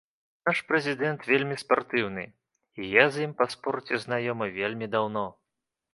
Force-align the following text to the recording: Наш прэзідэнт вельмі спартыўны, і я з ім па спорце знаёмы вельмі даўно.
Наш 0.47 0.61
прэзідэнт 0.69 1.27
вельмі 1.31 1.57
спартыўны, 1.63 2.23
і 2.81 2.89
я 3.01 3.05
з 3.19 3.27
ім 3.27 3.31
па 3.43 3.49
спорце 3.55 3.95
знаёмы 4.07 4.45
вельмі 4.59 4.85
даўно. 4.97 5.25